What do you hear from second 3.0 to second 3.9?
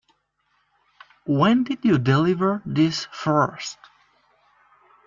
first?